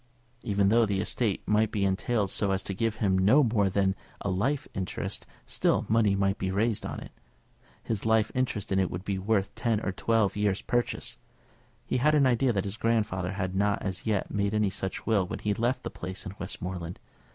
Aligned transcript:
Even 0.41 0.69
though 0.69 0.83
the 0.83 0.99
estate 0.99 1.43
might 1.47 1.69
be 1.71 1.85
entailed 1.85 2.31
so 2.31 2.49
as 2.49 2.63
to 2.63 2.73
give 2.73 2.95
him 2.95 3.19
no 3.19 3.43
more 3.43 3.69
than 3.69 3.93
a 4.21 4.31
life 4.31 4.67
interest, 4.73 5.27
still 5.45 5.85
money 5.87 6.15
might 6.15 6.39
be 6.39 6.49
raised 6.49 6.87
on 6.87 6.99
it. 6.99 7.11
His 7.83 8.03
life 8.03 8.31
interest 8.33 8.71
in 8.71 8.79
it 8.79 8.89
would 8.89 9.05
be 9.05 9.19
worth 9.19 9.53
ten 9.53 9.79
or 9.81 9.91
twelve 9.91 10.35
years' 10.35 10.63
purchase. 10.63 11.17
He 11.85 11.97
had 11.97 12.15
an 12.15 12.25
idea 12.25 12.51
that 12.51 12.63
his 12.63 12.77
grandfather 12.77 13.33
had 13.33 13.53
not 13.55 13.83
as 13.83 14.07
yet 14.07 14.31
made 14.31 14.55
any 14.55 14.71
such 14.71 15.05
will 15.05 15.27
when 15.27 15.37
he 15.37 15.53
left 15.53 15.83
the 15.83 15.91
place 15.91 16.25
in 16.25 16.33
Westmoreland. 16.39 16.99